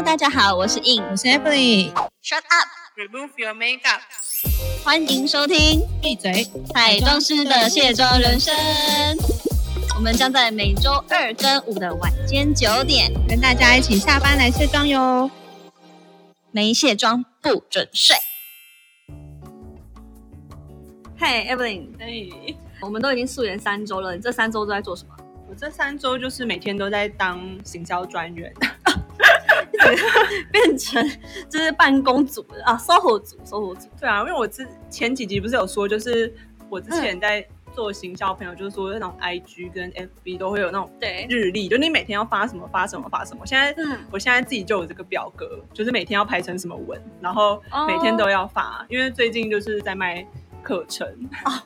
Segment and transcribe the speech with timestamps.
[0.00, 1.92] Hello，大家好，我是 In，我是 Emily。
[2.24, 4.00] Shut up，Remove your makeup。
[4.82, 6.50] 欢迎收听闭嘴！
[6.72, 8.54] 彩妆师的卸妆人生。
[9.94, 15.30] 我们将在每周二跟五的晚间九点，跟大家一起下班来卸妆哟。
[16.50, 18.16] 没卸妆不准睡。
[21.18, 25.14] 嘿、e v e l y n 哎，我们都已经素颜三周了，你这三周都在做什么？
[25.50, 28.50] 我这三周就是每天都在当行销专员。
[30.52, 31.04] 变成
[31.48, 33.88] 就是办公组啊，SOHO 组，SOHO 组。
[33.98, 36.32] 对啊，因为我之前几集不是有说，就是
[36.68, 43.46] 我之前在做行销，朋友就是说那种 IG 跟 FB 都会有那种对，日历，就你每天要发什么发什么发什么。
[43.46, 50.26] 现在嗯，我现在自己就有这个表格，就是每天要排成什么文，然后哦每天都要发，因为最近就是在卖
[50.62, 51.06] 课程
[51.44, 51.64] 啊。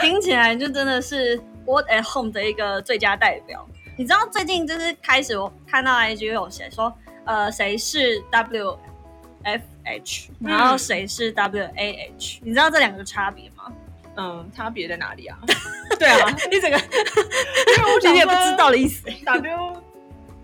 [0.00, 3.64] 听起来就真的是 work at home 的一个最佳代表。
[3.96, 6.92] 你知道最近就是开始我看到 IG 有写说，
[7.24, 13.72] 呃，谁是 WFH，然后谁是 WAH，、你知道这两个差别吗？
[14.16, 15.38] 嗯，差别在哪里啊？
[15.98, 19.08] 对啊，你整个因为我想你也不知道的意思。
[19.24, 19.82] W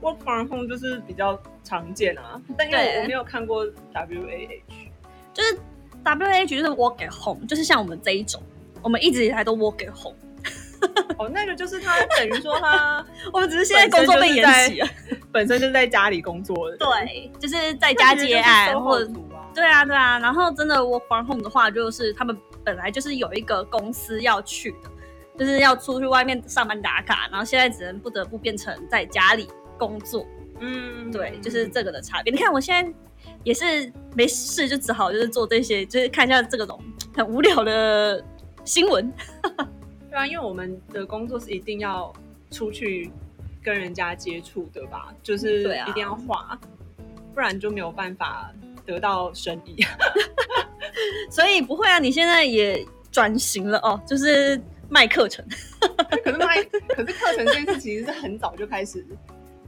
[0.01, 4.63] work from home 就是比较常见啊，但因为我没有看过 WAH。
[5.35, 5.59] 就是
[6.03, 8.43] W A H 就是 work at home，就是像我们这一种，
[8.83, 10.17] 我们一直以来都 work at home，
[11.19, 14.89] 哦，那个就是他等于说他 我们只是现在工作被延期了。
[15.33, 19.13] 本身就是在家里工作的，对，就是在家接案或者者
[19.55, 24.91] 对啊对啊，然后真的 work from home 的话，就是他们本来就是有一个公司要去的，
[25.39, 30.27] 就是要出去外面上班打卡，然后现在只能不得不变成在家里工作。
[30.61, 32.33] 嗯，对，就是这个的差别。
[32.33, 32.93] 你看我现在
[33.45, 36.81] 也是没事，就只好就是做这些，就是看一下这个种
[37.15, 38.25] 很无聊的
[38.65, 39.13] 新闻。
[40.19, 42.13] 对啊，因为我们的工作是一定要
[42.51, 43.09] 出去
[43.63, 46.59] 跟人家接触的吧，就是一定要画，
[47.33, 48.53] 不然就没有办法
[48.85, 49.77] 得到生意。
[51.31, 55.45] 所以不会啊，你现在也转型了哦，就是卖课程。
[56.25, 59.07] 可是卖，可是课程这件事其实是很早就开始，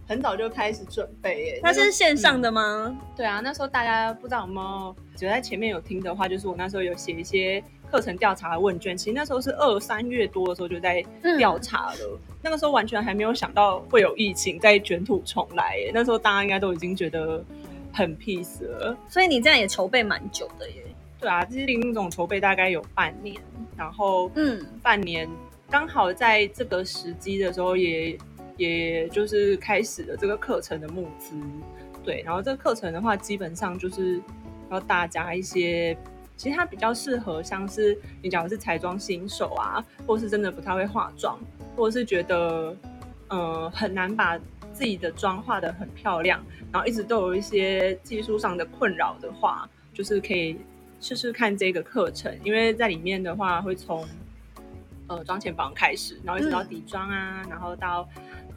[0.09, 1.61] 很早就开始准备耶。
[1.63, 2.49] 它是线上的。
[2.49, 2.99] 的吗？
[3.17, 8.97] 对啊，那时候大家不知道有没有，只在前面有听的话，就是我那时候有写一些课程调查的问卷。
[8.97, 11.05] 其实那时候是二三月多的时候就在
[11.37, 15.91] 调查了，那个时候完全还没有想到会有疫情再卷土重来耶。
[15.93, 17.45] 那时候大家应该都已经觉得
[17.93, 18.97] 很 peace 了。
[19.09, 20.85] 所以你这样也筹备蛮久的耶。
[21.19, 23.37] 对啊，其实林总筹备大概有半年，
[23.77, 25.29] 然后嗯，半年
[25.69, 28.17] 刚好在这个时机的时候也，
[28.57, 31.35] 也就是开始了这个课程的募资。
[32.03, 34.19] 对，然后这个课程的话，基本上就是
[34.71, 35.95] 要大家一些，
[36.41, 41.39] 其实它比较适合像是你讲的是彩妆新手啊，或是真的不太会化妆，
[41.77, 42.75] 或者是觉得
[43.29, 44.39] 呃很难把
[44.73, 46.43] 自己的妆化得很漂亮，
[46.73, 50.57] 然后一直都有一些技术上的困扰的话，就是可以
[50.99, 54.09] 试试看这个课程，因为在里面的话会从
[55.09, 58.09] 呃妆前保养开始，然后一直到嗯底妆啊，然后到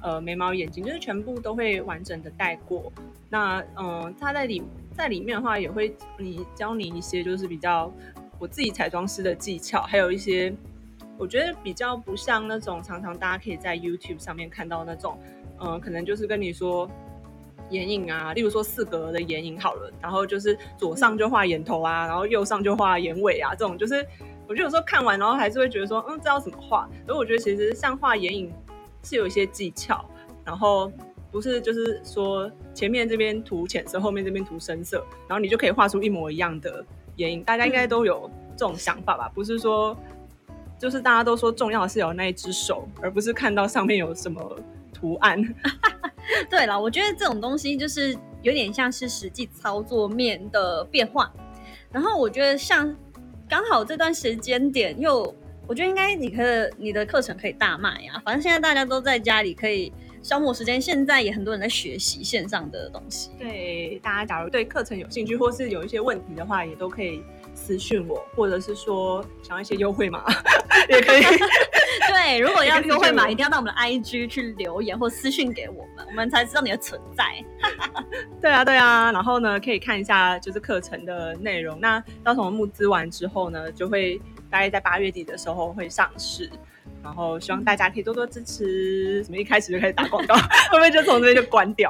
[0.02, 2.90] 呃眉毛、眼睛，就是全部都会完整的带过。
[3.30, 7.92] 那嗯、呃，它在里在里面的话，也会你教你一些就是比较
[8.40, 10.54] 我自己彩妆师的技巧，还有一些
[11.18, 15.18] 我觉得比较不像那种常常大家可以在 YouTube 上面看到那种，
[15.60, 16.90] 嗯、可能就是跟你说。
[17.70, 24.06] 眼影啊，例如说四格的眼影好了，然后就是左上就画眼头啊，然后右上就画眼尾啊，这种就是
[24.48, 26.88] 我觉得有时候看完，然后还是会觉得说，嗯，这要怎么画？
[27.08, 28.54] 所以我觉得其实像画眼影
[29.02, 30.06] 是有一些技巧，
[30.46, 30.92] 然后
[31.34, 36.86] 不是就是说前面这边涂浅色，后面这边涂深色，然后你就可以画出一模一样的
[37.16, 37.44] 眼影。
[37.44, 39.30] 大家应该都有这种想法吧？
[39.34, 39.98] 不是说
[40.78, 44.58] 就是大家都说重要的是有那一只手，而不是看到上面有什么
[44.94, 45.44] 图案。
[46.52, 51.34] 对了，我觉得这种东西就是有点像是实际操作面的变化。
[51.92, 52.96] 然后我觉得像
[53.50, 55.36] 刚好这段时间点又，
[55.68, 59.92] 我觉得应该你可以你的课程可以大卖呀、反正现在大家都在家里可以
[60.24, 63.30] 消磨时间，现在也很多人在学习线上的东西。
[63.38, 67.22] 对大家，假如对课程有兴趣，或是有一些问题的话，也都可以
[67.54, 70.24] 私讯我，或者是说想要一些优惠码
[70.90, 71.24] 也可以。
[72.08, 77.44] 对，如果要优惠码，一定要到我们的 IG 去留言或私讯给我们，我们才知道你的存在。
[78.42, 81.80] 对啊，对啊，然后呢，可以看一下就是课程的内容。
[81.80, 84.20] 那到时候募资完之后呢，就会
[84.50, 86.50] 大概在八月底的时候会上市。
[87.04, 89.24] 然后希望大家可以多多支持。
[89.24, 90.34] 怎么一开始就开始打广告，
[90.72, 91.90] 会不会就从这边就关掉？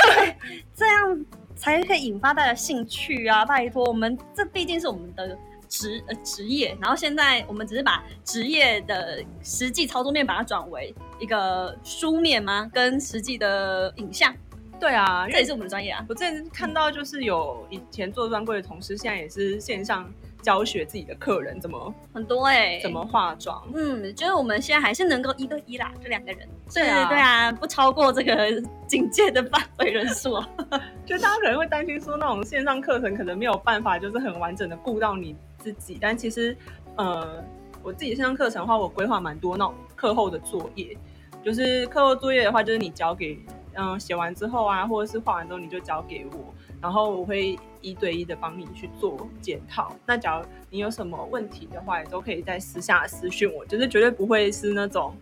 [0.74, 1.24] 这样
[1.56, 3.44] 才可以引发大家兴趣啊！
[3.44, 5.38] 拜托，我们这毕竟是我们的
[5.68, 12.68] 职呃职业，然后现在我们只是把职业的实际操作面把它转为一个书面吗？
[12.72, 14.34] 跟实际的影像，
[14.80, 16.04] 对啊，这也是我们的专业啊。
[16.08, 20.10] 我之前看到就是有以前做专柜的同事，现在也是线上
[20.42, 23.62] 教学自己的客人怎么很多哎、怎么化妆。
[23.74, 26.48] 嗯，就是我们现在还是能够一对一啦，这两个人。
[26.72, 30.48] 对啊对啊，不超过这个警戒的范围人数啊。
[31.04, 35.98] 就大家可能会担心说，那种线上课程可能没有办法，就是很完整的顾到你自己。
[36.00, 36.56] 但其实，
[36.96, 37.42] 呃，
[37.82, 40.96] 我自己线上课程的话，我规划蛮多那种课后的作业。
[41.42, 43.38] 就是课后作业的话，就是你交给，
[43.72, 49.94] 嗯、写完之后啊，或者是画完之后你就交给我，然后我会一对一的帮你去做检讨。
[50.06, 55.14] 那假如你有什么问题的话，也都可以在私下私讯我，就是绝对不会是那种，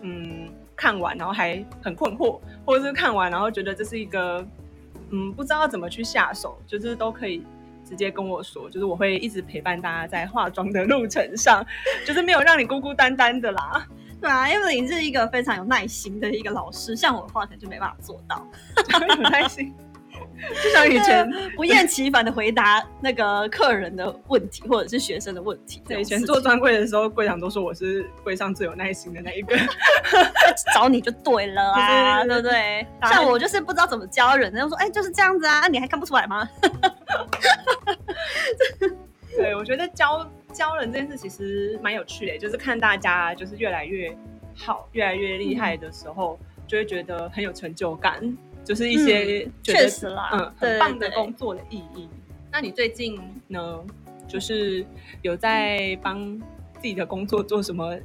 [0.00, 4.46] 嗯，看完然后还很困惑，或者是看完然后觉得这是一个，
[5.10, 7.42] 嗯，不知道怎么去下手，就是都可以
[7.84, 11.64] 直接跟我说，就是我会一直陪伴大家在化妆的路程上，
[12.06, 13.86] 就是没有让你孤孤单单的啦。
[14.22, 18.46] 对啊，Evelyn 是一个非常有耐心的一个老师，像我的话可能就没办法做到。
[19.16, 19.74] 很开心，
[20.62, 25.82] 就像以前不厌其烦的回答那个客人的问题或者是学生的问题。
[25.86, 29.56] 对以前做专柜的时候，柜长都说我是柜上最有耐心的那一个。
[30.74, 32.86] 找你就对了啊，对对不对？
[33.02, 36.48] 像我就是不知道怎么教人，然后说哎就是这样子啊，啊你还看不出来吗？
[39.36, 44.14] 对，我觉得教教人这件事其实蛮有趣的，就是看大家就是越来越
[44.54, 48.20] 好、越来越厉害的时候，就会觉得很有成就感，
[48.64, 52.08] 就是一些确实啦嗯，很棒的工作的意义。
[52.50, 53.18] 那你最近
[53.48, 53.84] 呢，
[54.28, 54.84] 就是
[55.22, 56.38] 有在帮
[56.74, 57.98] 自己的工作做什么？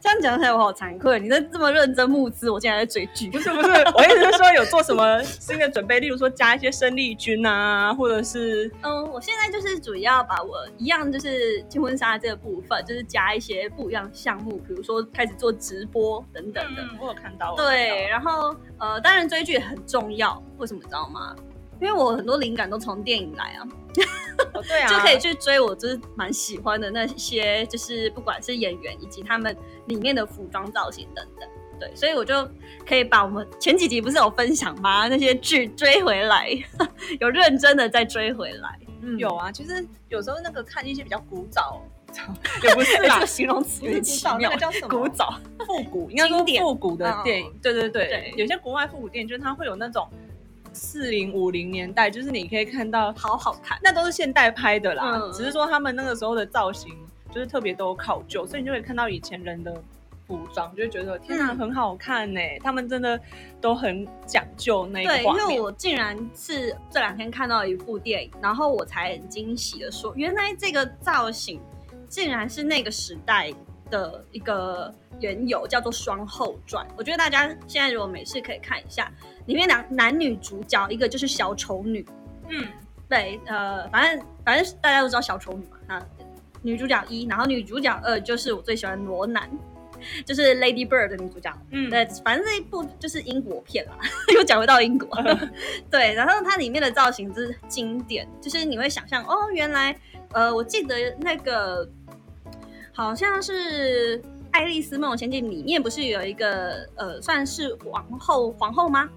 [0.00, 3.28] 这样讲起来我好惭愧，你在这么认真募资，我竟然在追剧。
[3.30, 16.82] 不是不是，我意思是说有做什么新的准备，例如说加一些生力军啊，或者是嗯，我现在就是主要把我一样就是结婚纱这个部分，就是加一些不一样的项目，比如说开始做直播等等的。
[16.82, 21.36] 嗯，我有看到，对，然后呃，当然追剧也很重要，为什么你知道吗？
[21.80, 23.66] 因为我很多灵感都从电影来啊，
[24.66, 29.56] 对啊， 就可以去追我就是蛮喜欢的那些，就是不管是演员以及他们
[29.86, 31.48] 里面的服装造型等等。
[31.78, 32.46] 对，所以我就
[32.86, 35.08] 可以把我们前几集不是有分享吗？
[35.08, 36.50] 那些剧追回来，
[37.18, 38.78] 有认真的再追回来。
[39.00, 41.82] 嗯，有啊，其实有时候那个看一些比较古早，
[42.62, 44.56] 也不是啦这个，形容词奇妙那个。
[44.58, 44.88] 叫什么？
[44.88, 47.50] 古早，复古，应该说复古的电影。
[47.62, 50.06] 对对对，对有些国外复古电影就是它会有那种
[50.72, 53.78] 四零五零年代，就是你可以看到，好好看。
[53.82, 56.94] 那都是现代拍的啦，嗯只是说他们那个时候的造型
[57.32, 59.82] 就是特别都考究，所以你就会看到以前人的。
[60.30, 62.40] 服装就会觉得天哪，嗯很好看呢！
[62.62, 63.20] 他们真的
[63.60, 65.34] 都很讲究那个对，因。
[65.34, 71.60] 为我竟然是这两天看到一部电影，然后我才很惊喜的说，原来这个造型
[72.08, 73.52] 竟然是那个时代
[73.90, 76.86] 的一个缘由，叫做《双后传》。
[76.96, 79.10] 我觉得大家现在如果没事可以看一下，
[79.50, 82.06] 里面两男女主角，一个就是小丑女，
[82.48, 82.64] 嗯，
[83.08, 86.06] 对，呃，反正反正大家都知道小丑女嘛，啊
[86.62, 89.50] 女主角一，然后女主角二就是我最喜欢罗南，
[90.24, 91.52] 就是《Lady Bird》的女主角。
[91.72, 93.98] 嗯对，反正这一部就是英国片啦，
[94.36, 95.08] 又讲回到英国。
[95.90, 99.98] 对，然后它里面的造型就是经典，就是你会想象哦，原来
[100.30, 101.90] 呃，我记得那个
[102.92, 104.16] 好像是
[104.52, 109.10] 《爱丽丝梦游仙境》里面不是有一个呃，算是王后皇后吗？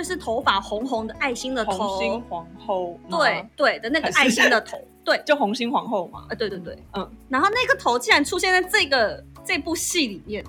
[0.00, 6.24] 就是头发红红的爱心的头，红心皇后吗，对对的那个爱心的头，对， 就红心皇后嘛。
[6.26, 10.42] 啊，对对对，嗯，然后那个头竟然出现在这个这部戏里面，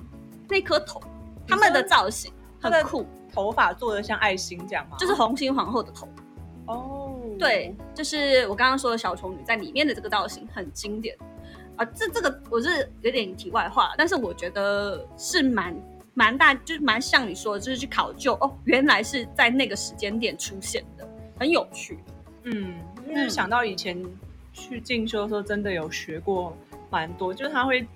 [0.48, 1.02] 那颗头，
[1.46, 4.96] 他们的造型很酷，头发做的像爱心这样吗？
[4.98, 6.08] 就是红心皇后的头。
[6.68, 11.14] 哦，对，就是我刚刚说的小丑女在里面的这个造型很经典
[11.76, 11.84] 啊。
[11.84, 15.76] 这这个我是有点题外话，但是我觉得是蛮
[16.14, 21.08] 蛮大，就是蛮像你说的，就是去考究哦，原来是在那个时间点出现的，
[21.40, 22.00] 很有趣。
[22.44, 22.76] 嗯，
[23.08, 24.04] 因为想到以前
[24.52, 26.56] 去进修的时候，真的有学过
[26.90, 27.88] 蛮多，就是他会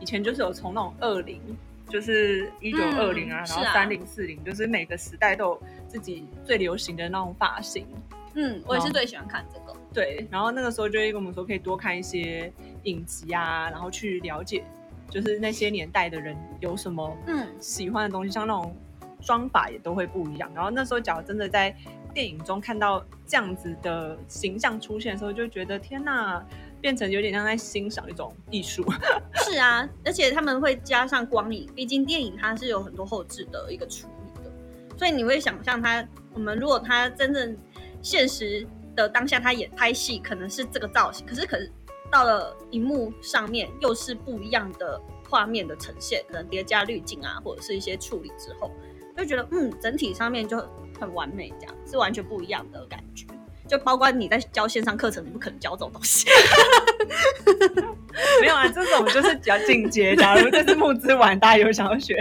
[0.00, 1.40] 以前就是有从那种二零，
[1.88, 7.86] 就是一九二零啊，然后三零四零，就是每个时代都有自己最流行的那种发型。
[8.34, 9.76] 嗯，我也是哦最喜欢看这个。
[9.92, 12.52] 对，然后那个时候就会跟我们说，可以多看一些
[12.84, 14.64] 影集啊，然后去了解，
[15.10, 18.76] 就是那些年代的人有什么嗯喜欢的东西，像那种
[19.20, 20.50] 妆法也都会不一样。
[20.54, 21.74] 然后那时候，假如真的在
[22.14, 26.42] 电影中看到这样子的形象出现的时候，就觉得天呐，
[26.80, 28.84] 变成有点像在欣赏一种艺术。
[29.34, 34.50] 是啊，而且他们会加上光影，毕竟电影它是有很多后置的一个处理的，
[34.96, 37.56] 所以你会想象他，我们如果他真正
[38.02, 41.70] 现实的当下，他演拍戏可能是这个造型，可是可是
[42.10, 48.70] 到了荧幕上面又是不一样的画面的呈现，可能叠加滤镜啊，或者是一些处理之后，
[49.16, 50.58] 就觉得嗯，整体上面就
[50.98, 53.26] 很完美，这样是完全不一样的感觉。
[53.66, 56.26] 就包括你在教线上课程，你不可能教这种东西。
[58.40, 60.16] 没有啊，这种就是比较进阶。
[60.16, 62.16] 假如这是募资完，大家有想要学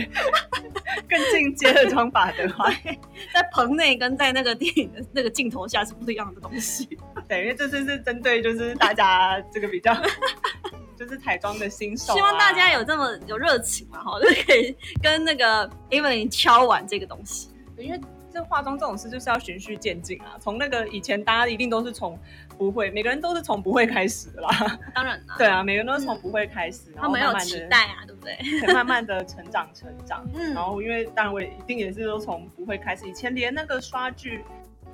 [1.08, 2.70] 更进阶的方法的话，
[3.34, 6.97] 在棚内跟在那个电影的那个镜头下是不一样的东西。
[7.28, 9.94] 对，因为这次是针对就是大家这个比较
[10.98, 17.50] 就是彩妆的新手啊、希望大家有这么有热情嘛，哈，就可以跟那个 Evelyn 敲完这个东西。
[17.78, 18.02] 因为
[18.34, 20.38] 这化妆这种事就是要循序渐进啊。
[20.40, 22.18] 从那个以前大家一定都是从
[22.58, 24.80] 不会，每个人都是从不会开始的啦。
[24.96, 28.36] 当然啦，对啊，每个人都是从不会开始，然后慢慢的期待啊，对不对？
[28.60, 30.28] 才慢慢的成长成长。
[30.34, 34.44] 嗯然后因为当然我也一定也是都从不会开始，以前连那个刷具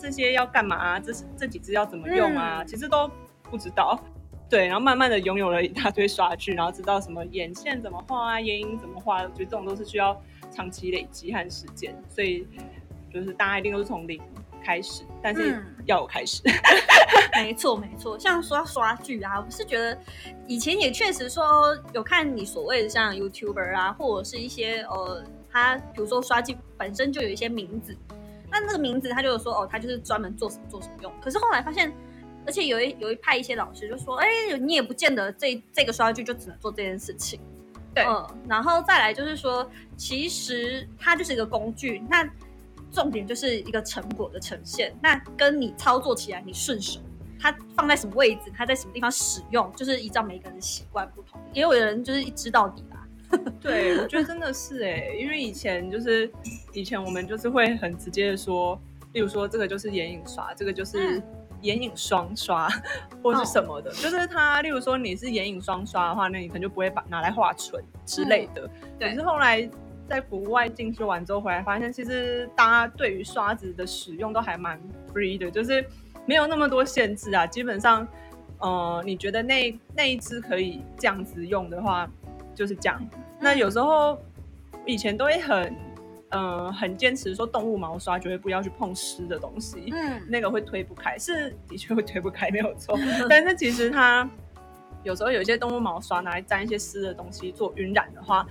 [0.03, 3.09] 这些要干嘛、啊，这这几支要怎么用啊，嗯其实都
[3.49, 3.97] 不知道。
[4.49, 12.45] 对，然后慢慢的拥有了一大堆刷具，然后知道什么眼线怎么画啊，眼影怎么画，我觉得这种都是需要长期累积和时间，所以
[13.11, 14.21] 就是大家一定都是从零
[14.61, 16.43] 开始，但是嗯要有开始。
[17.35, 18.19] 没错，没错。
[18.19, 19.97] 像说刷剧啊，我是觉得
[20.45, 27.97] 以前也确实说有看你所谓的像 YouTuber 啊，或者是一些呃，他比如说刷剧本身就有一些名字，
[28.53, 31.11] 那那个名字他就有说哦，他就是专门做什么做什么用。
[31.19, 31.91] 可是后来发现，
[32.45, 34.27] 而且有一有一派一些老师就说，哎，
[34.61, 37.39] 你也不见得这这个刷剧就只能做这件事情。
[37.95, 42.27] 对嗯，然后再来就是说，其实它就是一个工具，那
[42.91, 44.95] 重点就是一个成果的呈现。
[45.01, 46.99] 那跟你操作起来你顺手，
[47.39, 51.41] 它放在什么位置，它在什么地方使用，就是依照每个人的习惯不同。
[51.53, 53.02] 也有人就是一知到底啦。
[53.61, 56.31] 对，我觉得真的是哎、因为以前就是
[56.73, 58.79] 以前我们就是会很直接的说，
[59.13, 61.23] 例如说这个就是眼影刷，这个就是嗯
[61.61, 62.67] 眼影双刷，
[63.21, 68.69] 或是什么的，就是它，例如说你是眼影双刷的话，那你可能就不会把拿来画唇之类的。
[68.99, 69.69] 对可是后来
[70.07, 74.79] 在国外进修完之后回来，发现其实大家对于刷子的使用都还蛮
[75.13, 75.85] free 的，就是
[76.25, 78.07] 没有那么多限制啊，基本上。
[78.59, 82.09] 呃，你觉得那那一支可以这样子用的话，
[82.55, 83.01] 就是这样。
[83.39, 84.17] 那有时候
[84.85, 85.75] 以前都会很，
[86.29, 92.97] 呃，很坚持说动物毛刷绝对不要去碰湿的东西，嗯，那个会推不开，是的确会推不开，没有错。
[93.29, 94.29] 但是其实它
[95.03, 98.47] 有时候有一些动物毛刷拿来沾一些湿的东西做晕染的话，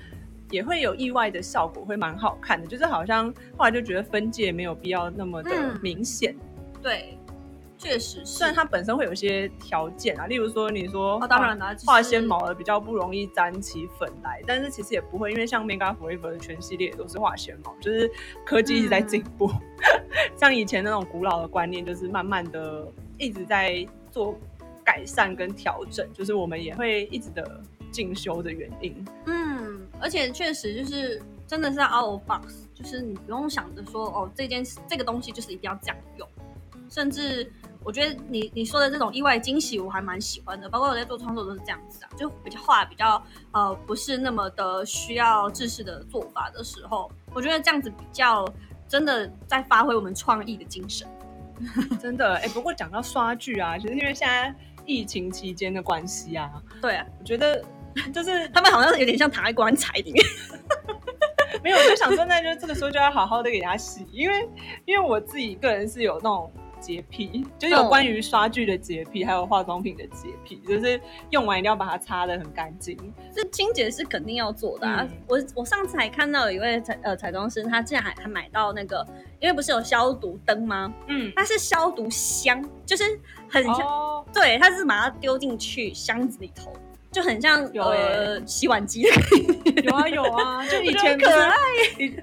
[0.50, 2.66] 也会有意外的效果，会蛮好看的。
[2.66, 6.36] 就是好像后来就觉得分界没有必要那么的嗯明显。
[6.82, 7.16] 对，
[7.82, 8.24] 确实是。
[8.26, 18.10] 虽然它本身会有一些条件啊，例如说你说哦，当然啦，就是画纤毛的比较不容易沾起粉来，但是其实也不会，因为像 Mega Forever 的全系列都是化纤毛，就是
[18.46, 19.50] 科技一直在进步。
[20.38, 22.86] 像以前那种古老的观念，就是慢慢的
[23.18, 24.38] 一直在做
[24.84, 27.60] 改善跟调整，就是我们也会一直的
[27.90, 29.04] 进修的原因。
[29.26, 36.28] 嗯，而且确实就是真的是 out of box，就是你不用想着说哦，这件事这个东西就是一定要这样用，
[36.88, 37.50] 甚至
[37.84, 40.68] 我觉得你你说的这种意外惊喜，我还蛮喜欢的。
[40.68, 43.22] 包括我在做创作都是这样子啊，就比较画比较
[43.52, 48.46] 呃不是那么的需要制式的做法的时候，我觉得这样子比较
[48.88, 51.06] 真的在发挥我们创意的精神。
[52.00, 57.62] 真的，哎、不过讲到刷剧啊，其实因为现在疫情期间的关系啊，对啊，我觉得
[58.12, 60.24] 就是 他们好像有点像躺在棺材里面。
[61.62, 64.48] 没有，我就想说，那就这个时候就要好好的给它洗，因为
[64.86, 66.50] 因为我自己个人是有那种
[66.82, 72.98] 洁癖，就是有关于刷具的洁癖，还有化妆品的洁癖，就是用完一定要把它擦的很干净。
[73.32, 79.06] 这清洁是肯定要做的、啊嗯我我上次还看到有一位彩呃彩妆师，他竟然还还买到那个，
[79.40, 80.92] 因为不是有消毒灯吗？
[81.06, 83.04] 嗯，它是消毒箱，就是
[83.48, 86.72] 很像，哦，对，它是把它丢进去箱子里头，
[87.12, 89.10] 就很像有呃洗碗机的
[89.82, 91.54] 有啊有啊， 就以前可爱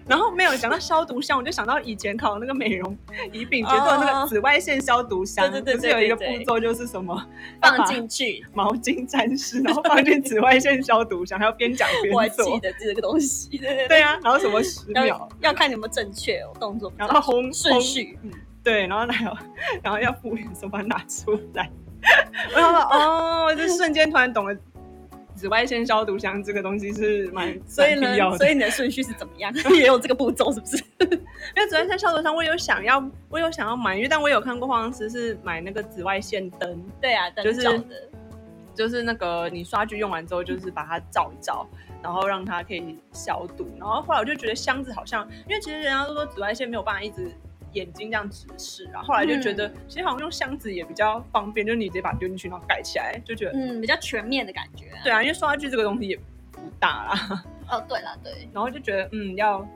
[0.07, 2.97] 然后没有想到消毒箱，我就想到以前考那个美容
[3.31, 7.23] 乙丙觉做那哦个紫外线消毒箱，对对对不是有一个步骤就是什么
[7.61, 12.59] 放进去， 毛巾沾湿，然后放进紫外线消毒箱，还要边讲边 我还记做。
[12.59, 18.31] 得这个东西，对对对，对啊，然后什么十秒要，要看有没有正确哦，动作然后烘顺序，嗯，
[18.63, 19.37] 对，然后还有，
[19.83, 21.69] 然后要敷脸的时候把它拿出来。
[22.55, 24.55] 我想说，哦，就瞬间突然懂了，
[25.39, 28.13] 紫外线消毒箱这个东西是蛮 所以呢。
[28.37, 29.53] 所以你的顺序是怎么样？
[29.73, 30.75] 也有这个步骤是不是？
[30.99, 37.83] 因为紫外线消毒箱，我有想要，我有想要买，因为但我有看过化妆师是买那个紫外线灯，对啊，灯就是
[38.75, 41.65] 就是那个你刷具用完之后，就是把它照一照，
[42.03, 43.65] 然后让它可以消毒。
[43.79, 47.31] 然后后来我就觉得箱子好像，因为其实人家都说紫外线没有办法一直
[47.73, 54.99] 眼睛这样直视然，后后来就觉得、其实好像用箱子也比较方便，就是你直接把它丢进去，然后盖起来，就觉得、嗯，比较全面的感觉、啊。
[55.03, 56.17] 对啊，因为刷具这个东西也
[56.51, 59.67] 不大啦，哦，对了，对， 然后就觉得嗯要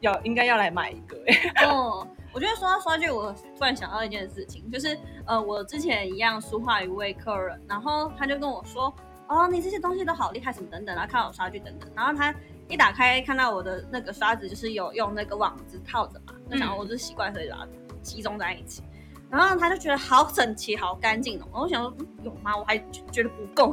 [0.00, 8.94] 要应该要来买一个、欸， 哦，我觉得说到刷具，我突然想到一件事情，就是呃，我之前一样书画一位客人，然后他就跟我说，
[9.28, 12.34] 哦，你这些东西都好厉害，什么等等，然后看我刷具等等，然后他
[12.68, 17.68] 一打开看到我的那个刷子，就是有用那个网子套着嘛，就想我是习惯所以把它
[18.02, 18.82] 集中在一起，
[19.30, 22.56] 然后他就觉得好整齐、好干净哦，我想说、嗯有吗？
[22.56, 22.78] 我还
[23.10, 23.70] 觉得不够，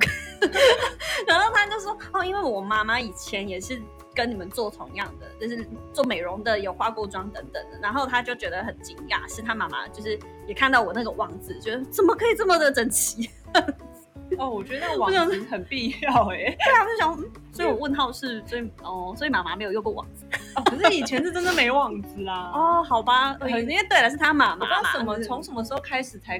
[1.27, 3.81] 然后他就说，哦，因为我妈妈以前也是。
[4.13, 13.29] 跟你们做同样的，就是做美容的，有化过妆等等的，然后他就觉得很惊讶，是他妈妈就是也看到我那个网子，觉得怎么可以这么的整齐？
[14.39, 22.51] 哦，我觉得那个网子很必要哎、 对啊，我就想，嗯所以我问号是，所以哦，所以妈妈没有用过网子 哦，可是以前是真的没网子啦。
[22.53, 26.37] 哦，哦，好吧，很因为对了，是他妈妈不知道，什么就是从什么时候开始才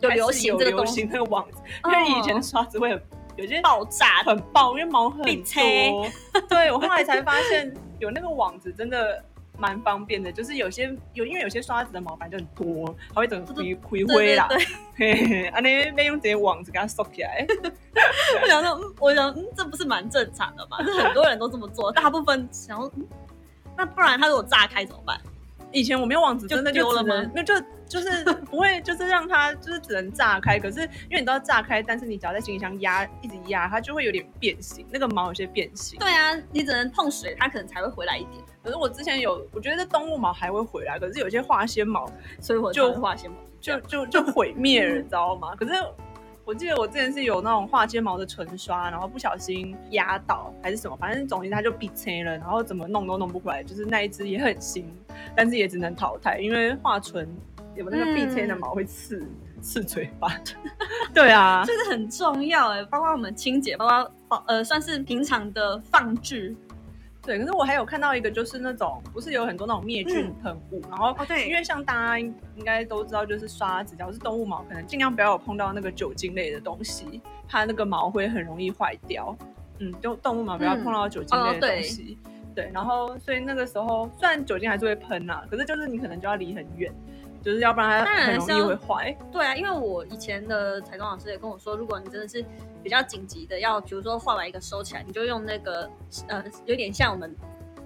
[0.00, 3.02] 有开始流行这个有流东西行那个网子，因哦为以前的刷子会很
[3.36, 6.06] 有些爆炸很爆，因为毛很多。
[6.48, 9.24] 对我后来才发现，有那个网子真的
[9.58, 10.32] 蛮方便的。
[10.32, 14.46] 就是有些有，因为有些刷子的毛板就很多，它会整个灰灰灰啦。
[14.48, 17.46] 对对嘿嘿，啊，那边用这些网子给它收起来。
[18.42, 20.82] 我想说，嗯，我想，嗯，这不是蛮正常的嘛？
[20.82, 23.06] 就很多人都这么做，大部分想要，嗯，
[23.76, 25.20] 那不然它如果炸开怎么办？
[25.72, 27.30] 以前我没有网子，就真的丢了吗？
[27.34, 27.54] 那就
[27.86, 30.58] 就是不会，就是让它就是只能炸开。
[30.58, 35.98] 可是因为你都要炸开，但是你只要在行李箱压，一直压，它就会有点变形，那个毛有些变形。
[35.98, 38.42] 对啊，你只能碰水，它可能才会回来一点。
[38.62, 42.10] 可是我之前有，我觉得动物毛还会回来，可是有些化纤毛
[42.40, 45.54] 所以我就就化纤毛，就就就毁灭了， 你知道吗？
[45.56, 45.72] 可是
[46.48, 54.90] 我记得我之前是有那种画睫毛的唇刷，然后不小心压倒还是什么，反正总之它就闭切了，然后怎么弄都弄不回来，就是那一只也很新，
[55.36, 57.28] 但是也只能淘汰，因为画唇
[57.74, 59.22] 有那个闭切的毛会刺、
[59.60, 60.26] 刺嘴巴。
[61.12, 66.56] 对啊，这个很重要哎，包括我们清洁，包括呃，算是平常的放置。
[67.22, 79.36] 对，可是我还有看到一个，就是那种不是有很多那种灭菌喷雾，然后哦，对因为像大家应应该都知道，就是刷指甲是动物毛，可能尽量不要有碰到那个酒精类的东西，怕那个毛会很容易坏掉。
[79.80, 82.18] 嗯，就动物毛不要碰到酒精类的东西。
[82.54, 86.92] 对，然后所以那个时候虽然酒精还是会喷呐、可是就是你可能就要离很远，
[87.40, 89.16] 就是要不然它很容易会坏。
[89.30, 92.44] 对啊，因为我以前的彩妆老师也跟我说，如果你真的是
[92.82, 95.88] 比较紧急的，要比如说画完一个收起来，你就用那个
[96.28, 97.34] 呃，有点像我们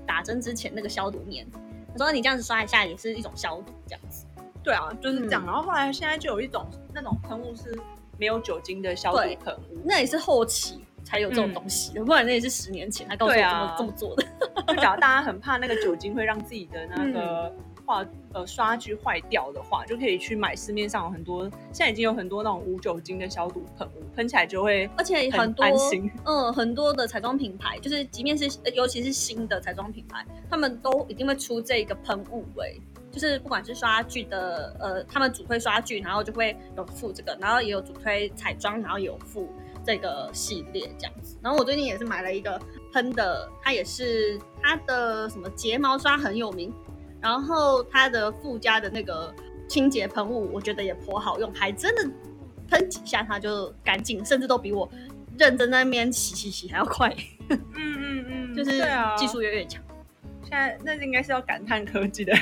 [0.07, 1.47] 打针之前那个消毒棉。
[1.93, 4.27] 他说你这样子刷一下也是一种消毒，这样子。
[4.63, 5.45] 对啊，就是这样。
[5.45, 7.79] 嗯然后后来现在就有一种那种喷雾是
[8.19, 14.25] 没有酒精的消毒对喷雾，那也是后期才有这种东西，不然那也是十年前他告诉我怎么这么做的。
[14.69, 17.53] 就假如大家很怕那个酒精会让自己的那 嗯
[17.99, 26.11] 个化、呃刷具坏掉的话，就可以去买市面上有很多，现在已经有很多那种无酒精的消毒喷雾，喷起来就会而且很很多安心。
[26.25, 32.81] 嗯，很多的彩妆品牌，就是即便是呃尤其是新的彩妆品牌，他们都一定会出这个喷雾味。
[33.11, 39.51] 就是不管是刷具的，呃，他们主推刷具，然后就会有附这个，然后也有主推彩妆，然后有附
[39.85, 41.37] 这个系列这样子。
[41.43, 42.59] 然后我最近也是买了一个
[42.91, 46.73] 喷的，它也是它的什么睫毛刷很有名，
[47.23, 49.33] 然后它的附加的那个
[49.69, 52.11] 清洁喷雾，我觉得也颇好用，还真的
[52.69, 54.91] 喷几下它就干净，甚至都比我
[55.39, 57.15] 认真在那边洗洗洗还要快，
[57.49, 58.83] 嗯嗯嗯， 就是
[59.17, 59.83] 技术越来越强。
[60.43, 62.35] 现在那应该是要感叹科技的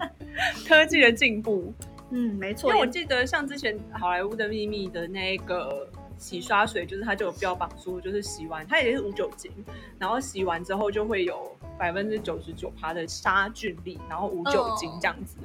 [0.66, 1.74] 科技的进步。
[2.12, 5.88] 嗯，没错因错为我记得像之前好莱坞的秘密的那个
[6.20, 9.50] 洗刷水，就是它就有标榜说，就是洗完它也是无酒精，
[9.98, 15.38] 然后洗完之后就会有百分之九十九趴的杀菌力，然后无酒精这样子，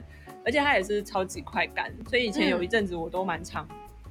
[0.45, 3.65] 而且它也是超级快干，所以以前有一阵子我都蛮常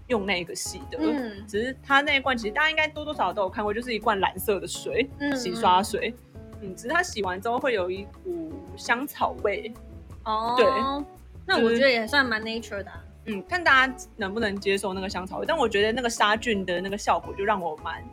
[0.08, 0.98] 用那个洗的。
[0.98, 1.46] 嗯。
[1.46, 6.14] 只是它那一罐其实大家应该多多少少都有看过，就是一罐蓝色的水，嗯洗刷水。
[6.62, 9.70] 嗯，只是它洗完之后会有一股香草味，
[10.24, 10.64] 哦，对，
[11.46, 18.04] 那我觉得也算蛮 nature 的啊、嗯，看大家能不能接受那个香草味，但我觉得那个杀菌的那个效果就让我蛮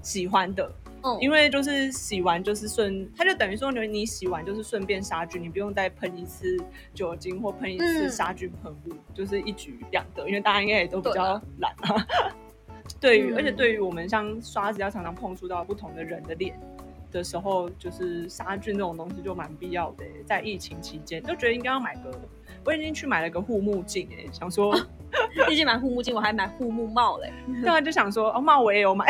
[0.00, 0.70] 喜欢的，
[1.02, 6.56] 嗯，因为就是洗完就是顺，它就等于说你你洗完就是顺便杀菌，你不用再喷一次
[6.94, 8.10] 酒精或喷一次嗯。
[8.10, 12.06] 杀菌喷雾，就是一举两得，因为大家应该也都比较懒啊。
[13.00, 13.36] 对于，嗯。
[13.36, 16.54] 而且对于我们像刷子要常常碰触到不同的人的脸
[17.14, 20.10] 的时候，就是杀菌这种东西就蛮必要的欸。
[20.26, 22.10] 在疫情期间，就觉得应该要买个，
[22.64, 24.78] 我已经去买了个护目镜哎，想说。
[25.46, 27.32] 毕竟买护目镜，我还买护目帽嘞。
[27.62, 29.06] 对啊，就想说，哦，帽我也有买，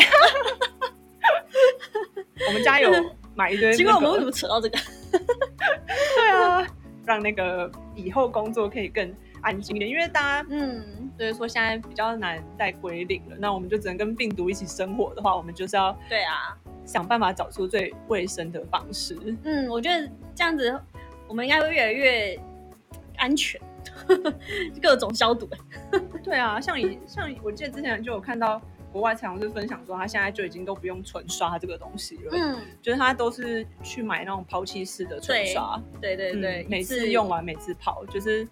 [2.46, 2.90] 我们家有
[3.34, 3.76] 买一堆、 那个。
[3.78, 4.78] 奇怪，我们为什么扯到这个？
[5.10, 6.66] 对啊，
[7.06, 19.16] 让那个以后工作可以更安心一点，因为大家嗯，所以说现在比较难再归零了，那我们就只能跟病毒一起生活的话，我们就是要对啊，想办法找出最卫生的方式。
[19.44, 20.78] 嗯，我觉得这样子，
[21.26, 22.38] 我们应该会越来越
[23.16, 23.60] 安全，
[24.82, 25.48] 各种消毒。
[26.22, 28.60] 对啊，像以像我记得之前就有看到
[28.92, 38.46] 国外采访师分享说，他现在就已经都不用唇刷这个东西了，嗯，就是他都是去买那种抛弃式的唇刷，对对对，嗯每次用完每次泡，就是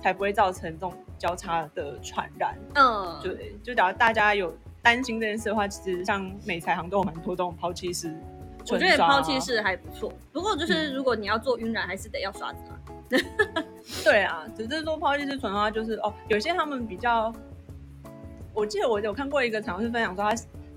[0.00, 2.56] 才不会造成这种交叉的传染。
[2.74, 4.56] 嗯，对，就假如大家有
[4.88, 8.14] 担心这件事的话，其实像美财行都有蛮多这种抛弃式
[8.70, 12.78] 我觉得抛弃式还不错，不过就是如果你要做晕染，还是得要刷子嘛。
[14.02, 17.30] 对啊，只是说抛弃式纯刷就是哦，有些他们比较，
[18.54, 20.36] 我记得我有看过一个尝试分享说他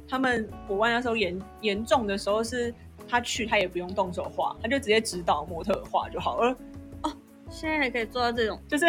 [0.10, 2.74] 他们国外那时候严严重的时候是。
[3.10, 6.56] 他去，他也不用动手画，他就直接指导模特画就好了。
[7.02, 7.12] 哦
[7.50, 8.86] 现在还可以做到这种，就是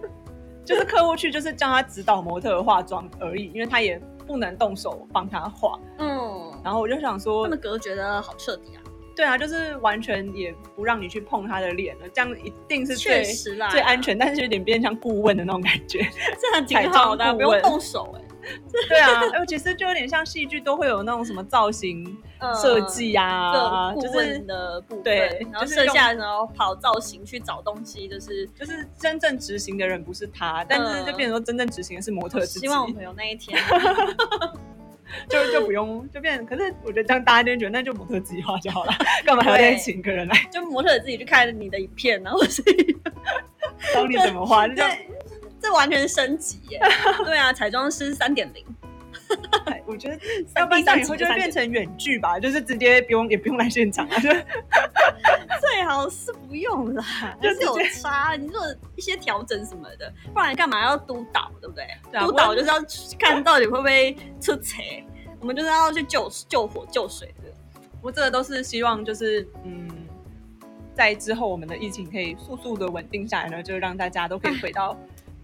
[0.64, 5.76] 就是客户去，就是叫他指导模特化妆而已，因为他也不能动手帮他画。
[5.98, 8.78] 嗯，然后我就想说他，们隔绝的好彻底啊，
[9.16, 16.08] 对啊，就是完全也不让你去碰他的脸了，这样一定是最确实啦，最安全，但是有点变像顾问的那种感觉。
[16.40, 18.22] 这样挺彩好的啊，不用动手哎。
[18.88, 22.04] 对啊，哎，其实就有点像戏剧都会有那种什么造型
[22.38, 33.58] 嗯设计啊，各顾就是的部分，对然后剩下的时候跑造型去找东西，就是就是真正执行的人不是他，但是就变成说真正执行的是模特自己希，望我们有那一天。
[35.28, 36.46] 就就不用就变。
[36.46, 38.92] 可是我觉得这样大家就觉得那就模特自己画就好了，
[39.24, 42.62] 干嘛还要再请一个人来就模特自己去看你的影片，然后是
[43.92, 44.68] 教你怎么画？
[44.68, 44.76] 就
[45.60, 46.80] 这完全升级耶！
[47.24, 48.64] 对啊，彩妆师三点零，
[49.66, 50.18] 哎我觉得
[50.56, 54.28] 要不然以后就会变成远距吧，就是直接不用也不用来现场啊，就
[55.60, 57.04] 最好是不用啦，
[57.42, 58.34] 就是有差。
[58.36, 58.60] 你做
[58.96, 61.84] 一些调整什么的，不然干嘛要督导，对不对？
[62.10, 64.82] 对啊督导就是要去看到底会不会出彩，
[65.40, 67.50] 我们就是要去救救火救水的。
[67.96, 69.88] 不过这个都是希望就是嗯。
[70.92, 74.94] 在之后，我们的疫情可以速速的稳定下来呢，就让大家都可以回到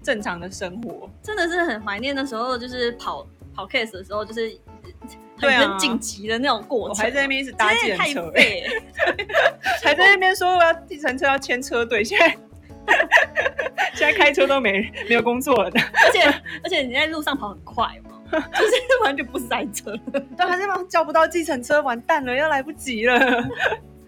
[0.06, 1.10] 正常的生活。
[1.20, 4.56] 真的是很怀念那时候，就是跑跑 case 的时候，就是
[5.36, 6.90] 很很紧急的那种过程。
[6.90, 8.64] 我还在那边一直搭计程车、 欸，
[9.82, 12.36] 还在那边说我要计程车要牵车队，现在
[13.94, 16.22] 现在开车都没没有工作了的，而且
[16.62, 19.92] 而且你在路上跑很快嘛， 就是完全不塞车。
[20.12, 23.18] 对，还是帮叫不到计程车，完蛋了，要来不及了，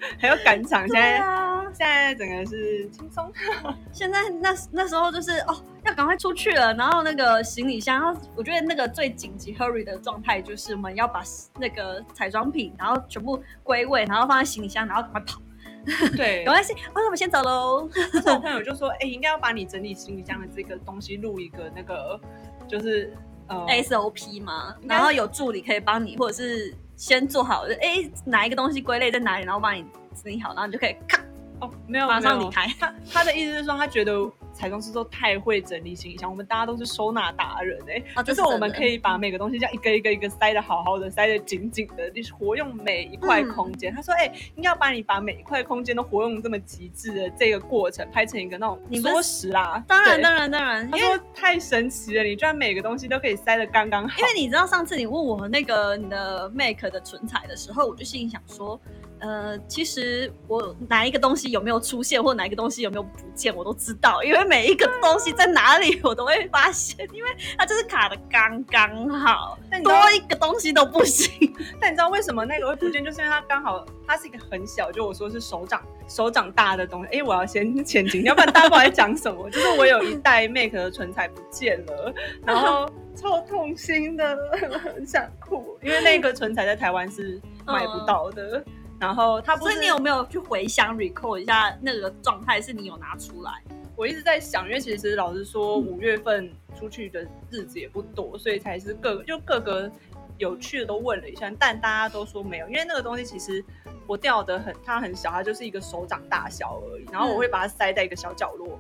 [0.19, 3.33] 还要赶场，现在、啊，现在整个是轻松。
[3.93, 11.23] 现在那那时候就是哦，要赶快出去了，然后那个行李箱，然后我觉得那个最紧急 hurry 的状态就是我们要把
[11.59, 15.41] 那个彩妆品，然后全部归位，然后放在行李箱，然后赶快跑，
[16.17, 16.39] 对。
[16.39, 17.89] 没关系，哦，那我们先走喽。
[18.27, 22.21] 我朋友就说，哎、应该要把你整理行李箱的这个东西录一个那个，
[22.69, 23.13] 就是
[23.49, 29.85] 呃 SOP 嘛，然后有助理可以帮你，或者是先做好，哎，哪一个东西归类在哪里，然后帮你
[30.21, 31.23] 整理好，然后你就可以咔
[31.61, 32.67] 哦，没有，没有马上离开。
[32.79, 34.13] 他他的意思是说，他觉得
[34.59, 43.95] 彩妆师都太会整理行李箱，我们大家都是收纳达人哎、就是是我们可以把每个东西这样一个一个一个塞的好好的，塞的紧紧的，就是活用每一块嗯空间。
[43.95, 49.83] 他说，哎、应该要把你把每一块空间都活用这么极致的这个过程，拍成一个那种你不是缩时啦。
[49.87, 54.19] 当然，当然，当然，他因为说太神奇了，你居然每个东西都可以塞的刚刚好。
[54.19, 58.81] 因为你知道上次你问我那个你的 make 的唇彩的时候，我就心里想说，
[59.21, 71.31] 呃，其实我哪一个东西有没有出现，或哪一个东西有没有不见，我都知道，因为每一个东西在哪里， 我都会发现，因为它就是卡的刚刚好，多一个东西都不行。
[71.81, 73.05] 但你知道为什么那个会不见？
[73.05, 77.19] 就是因为它刚好它是一个很小，就我说是手掌手掌大的东西。
[77.19, 79.51] 哎，我要先前进，要不然大家不知道在讲什么。
[79.51, 84.37] 就是我有一袋 make 的唇彩不见了，然后超痛心的，
[84.83, 88.65] 很想哭，因为那个唇彩在台湾是买不到的。
[89.01, 92.61] 然后它不是你有没有去回想 recall 一下那个状态？
[92.61, 93.53] 是你有拿出来？
[93.97, 99.91] 我一直在想，因为其实老实说，嗯五月份出去的日子也不多，所以才是各个就各个
[100.39, 103.65] 有趣的都问了一下，但大家都说没有，因为那个东西其实
[104.07, 108.79] 我掉的很，它很小，它就是一个手掌大小而已，然后我会把它塞在一个小角落。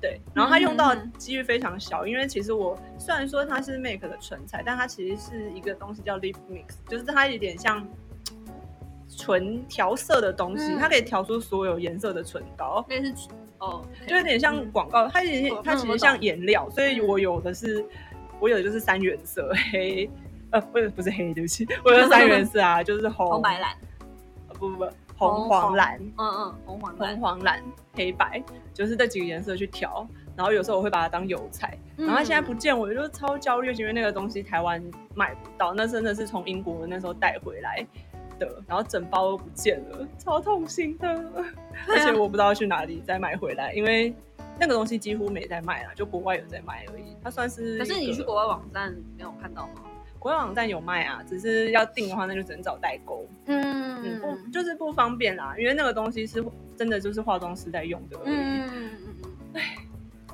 [0.00, 7.84] 对，然后它用到的几率非常小，因为其实我虽然说它是 make 的唇彩，但它其实是一个东西叫 lip mix，就是它有点像
[9.18, 10.78] 唇调色的东西，嗯。
[10.78, 12.84] 它可以调出所有颜色的唇膏。
[12.88, 13.12] 那是
[13.58, 17.84] 哦，就有点像广告，它有点嗯它其实像颜料，所以我有的是，
[18.38, 20.08] 我有的就是三原色黑，
[20.52, 23.26] 呃，不是不是黑，对不起， 我有三原色啊， 就是红。
[23.26, 23.72] 红白蓝，
[24.48, 25.74] 呃不不不红黄。
[25.74, 25.98] 蓝。
[26.16, 27.08] 嗯嗯，红黄蓝。
[27.14, 27.62] 红，黄蓝
[27.94, 28.40] 黑白，
[28.72, 30.06] 就是这几个颜色去调。
[30.36, 34.80] 然后有时候我会把它当油彩，然后它现在不见，我就超焦虑，因为那个东西台湾
[35.12, 37.84] 买不到，那真的是从英国那时候带回来
[38.38, 41.08] 的，然后整包都不见了，超痛心的。
[41.88, 44.14] 而且我不知道去哪里再买回来，因为
[44.58, 47.16] 那个东西几乎没在卖了，就国外有在卖而已。
[47.22, 49.82] 它算是，可是你去国外网站没有看到吗？
[50.18, 53.24] 国外网站有卖啊，只是要订的话，那就只能找代购。
[53.46, 56.44] 嗯，嗯不就是不方便啦，因为那个东西是
[56.76, 58.34] 真的就是化妆师在用的而已。
[58.34, 58.90] 嗯嗯
[59.54, 59.60] 嗯，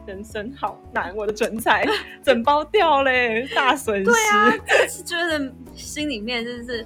[0.06, 1.86] 人生好难，我的唇彩
[2.22, 4.04] 整包掉嘞， 大损失。
[4.04, 6.84] 对啊，这是觉得心里面就是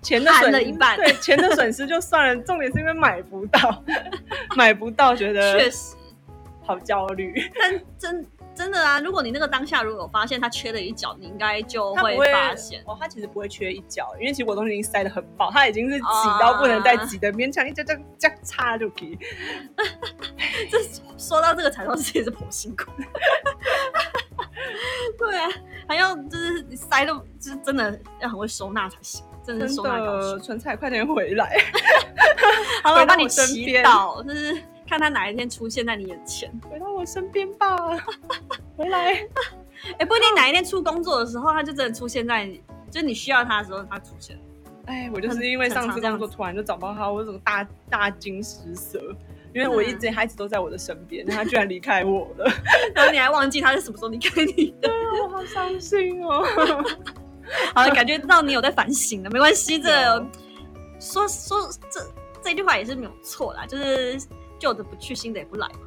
[0.00, 3.82] 钱的损了一半对钱的损失就算了， 重点是因为买不到，
[4.56, 5.94] 买不到，觉得确实，
[6.64, 7.34] 好焦虑。
[7.58, 12.82] 但真真的啊，如果你那个当下如果有发现它缺了一角，你应该就会发现。
[12.86, 16.04] 哦，它其实不会缺一角，因为其实我东西已经塞得很饱，它已经是挤
[16.40, 19.18] 到不能再挤的，勉强一这这这样插就可以。
[20.70, 20.78] 这
[21.16, 22.90] 说到这个彩妆师也是颇辛苦。
[25.18, 25.48] 对啊，
[25.88, 30.40] 还要就是你塞都就是真的要很会收纳才行，真的是收纳高手的，。
[30.40, 31.56] 纯菜快点回来！
[32.84, 36.50] 好了，帮你祈祷，就是看他哪一天出现在你眼前。
[36.70, 37.76] 回到我身边吧，
[38.76, 39.14] 回来。
[39.98, 44.38] 哎、不一定哪一天出工作的时候，他就真的出现在你，就是你需要他的时候，他出现。
[44.86, 49.00] 哎，我就是因为上次工作突然就找不到他，我怎么大大惊失色，
[49.52, 52.48] 因为我一直他一直都在我的身边， 他居然离开我了，
[52.94, 54.88] 然后你还忘记他是什么时候离开你的。
[55.24, 56.44] 我好伤心哦。
[57.74, 60.24] 好了，感觉到你有在反省了，没关系，这有
[61.00, 62.00] 说说这
[62.40, 64.20] 这句话也是没有错啦，就是
[64.60, 65.80] 旧的不去，新的也不来嘛。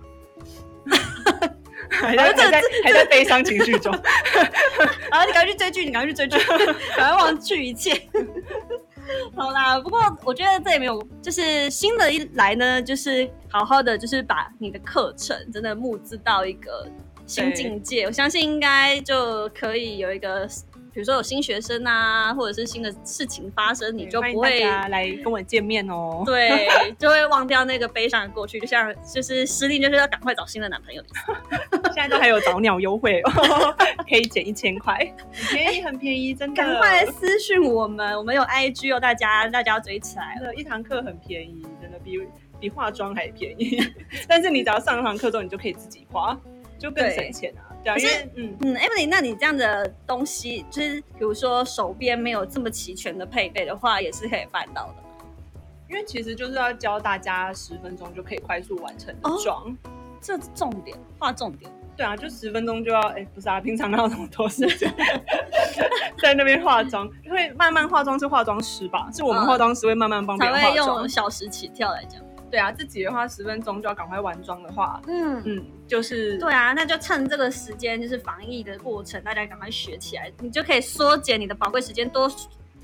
[1.90, 3.92] 还在还在还在悲伤情绪中，
[5.10, 6.38] 然后你赶快去追剧，你赶快去追剧，
[6.96, 8.02] 赶快忘去一切。
[9.36, 16.88] 好啦，不过我觉得这也没有，就是新的一来呢，就是好好的，就是把你的课程真的募资到一个
[17.28, 18.06] 新境界。
[18.06, 20.48] 我相信应该就可以有一个，
[20.96, 26.24] 比如说有新学生啊，或者是新的事情发生，你就不会来跟我见面哦。
[26.26, 31.04] 对，就会忘掉那个悲伤的过去，就像就是失恋就是要赶快找新的男朋友。
[31.94, 33.76] 现在都还有早鸟优惠哦，
[34.10, 34.96] 可以减一千块，
[35.34, 36.56] 很便宜，很便宜，真的。
[36.56, 40.56] 赶快来私讯我们，我们有 IG 哦，大家大家要追起来了。
[40.56, 42.18] 一堂课很便宜，真的比
[42.58, 43.78] 比化妆还便宜。
[44.30, 46.40] 但是你只要上堂课之后，你就可以自己花，
[46.80, 47.75] 就更省钱啊。
[47.86, 54.96] 对啊，可是因为嗯，嗯，Emily，那你这样的东西，就是比如说手边没有这么齐全的配备的话，也是可以办到的。
[55.88, 59.78] 因为其实就是要教大家十分钟就可以快速完成的哦妆。
[60.20, 61.72] 这重点，画重点。
[61.96, 64.92] 对啊，就十分钟就要，哎、不是啊，平常哪有那么多时间
[66.20, 67.08] 在那边化妆？
[67.24, 69.08] 因为慢慢化妆是化妆师吧？
[69.14, 71.08] 是我们嗯化妆师会慢慢帮别人化妆用。
[71.08, 72.20] 小时起跳来讲。
[72.56, 82.32] 对啊，自己的话十分钟就要赶快完妆的话，嗯，嗯，就是对啊，那就趁这个时间，就是防疫的过程，大家赶快学起来，你就可以缩减你的宝贵时间，多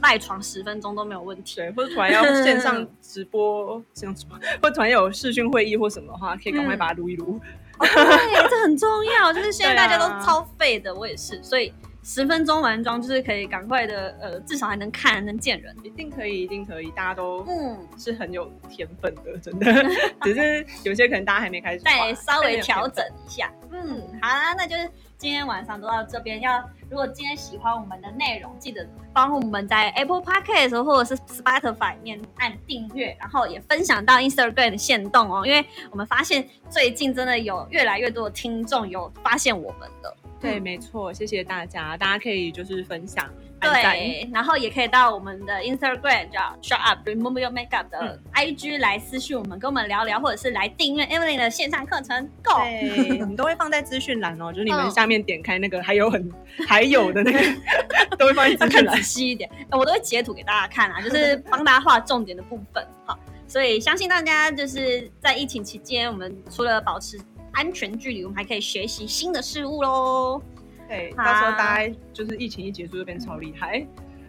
[0.01, 1.55] 赖床十分钟都没有问题。
[1.55, 7.39] 对，或者突然要线上 直播，这样直播，或者突然有视讯会议或什么的话，可以赶快把它撸一录。
[7.79, 15.75] 对，这很重要，就是现在大家都 超废的，我也是，所以十分钟完妆就是可以赶快的，呃，至少还能看，能见人。
[15.83, 19.65] 一定可以，一定可以，大家都嗯，是很有天分的，真的。
[20.23, 23.51] 只是有些可能大家还没开始画，再稍微调整一下。
[23.71, 26.41] 嗯，好啦，那就是今天晚上都到这边。
[26.41, 26.59] 要
[26.89, 35.45] 如果今天喜欢我们的内容，记得帮我们在 Apple Podcast 或者是 Spotify 里面按订阅，然后也分享到 Instagram 的线动哦。
[35.45, 40.15] 因为我们发现最近真的有越来越多的听众有发现我们的。
[40.41, 52.27] 对，嗯没错，谢谢大家，大家可以就是分享、对，然后也可以到我们的 Instagram 叫 Shut Up Remove Your Makeup 的嗯 IG 来私讯我们，跟我们聊聊，或者是来订阅 Emily 的线上课程。
[52.43, 52.59] Go！
[52.59, 56.31] 对， 我们都会放在资讯栏哦， 就是你们嗯下面点开那个，还有很
[56.67, 59.01] 还有的那个，都会放在要资讯栏看仔。
[59.03, 62.83] 细一点，呃我都会截图给大家看啊，就是帮大家画重点的部分。
[63.05, 67.19] 好，所以相信大家就是在疫情期间，我们除了保持
[67.53, 70.41] 安全距离，我们还可以学习新的事物喽。
[70.87, 73.85] 对，到时候大家就是疫情一结束就变超厉害，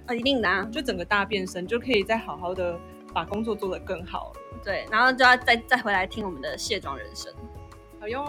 [0.06, 2.78] 呃，一定的、啊，就整个大变身，就可以再好好的
[3.12, 4.32] 把工作做得更好。
[4.64, 7.32] 对，然后就要再再回来听我们的卸妆人生。
[7.98, 8.24] 好哟，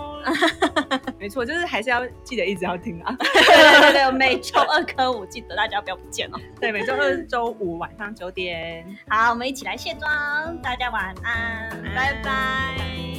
[1.18, 3.16] 没错，就是还是要记得一直要听啊。
[3.20, 6.40] 对对对对，每周二跟五记得大家不要不见哦。
[6.60, 8.86] 对，每周二、周五晚上九点。
[9.08, 13.13] 好，我们一起来卸妆，大家晚安，晚安拜拜